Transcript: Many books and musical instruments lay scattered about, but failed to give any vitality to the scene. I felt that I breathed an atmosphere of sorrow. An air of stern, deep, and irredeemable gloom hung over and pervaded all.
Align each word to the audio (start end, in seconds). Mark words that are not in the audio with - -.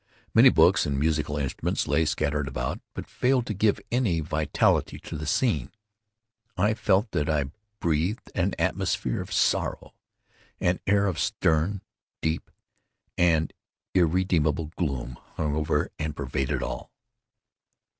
Many 0.33 0.49
books 0.49 0.87
and 0.87 0.97
musical 0.99 1.37
instruments 1.37 1.87
lay 1.87 2.05
scattered 2.05 2.47
about, 2.47 2.81
but 2.95 3.05
failed 3.05 3.45
to 3.45 3.53
give 3.53 3.79
any 3.91 4.19
vitality 4.19 4.97
to 5.01 5.15
the 5.15 5.27
scene. 5.27 5.69
I 6.57 6.73
felt 6.73 7.11
that 7.11 7.29
I 7.29 7.51
breathed 7.79 8.31
an 8.33 8.55
atmosphere 8.57 9.21
of 9.21 9.31
sorrow. 9.31 9.93
An 10.59 10.79
air 10.87 11.05
of 11.05 11.19
stern, 11.19 11.83
deep, 12.19 12.49
and 13.15 13.53
irredeemable 13.93 14.71
gloom 14.75 15.19
hung 15.35 15.53
over 15.53 15.91
and 15.99 16.15
pervaded 16.15 16.63
all. 16.63 16.89